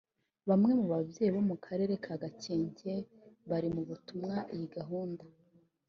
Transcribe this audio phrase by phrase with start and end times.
[0.49, 2.91] Bamwe mu babyeyi bo mu karere ka Gakenke
[3.49, 5.23] bari mu batumva iyi gahunda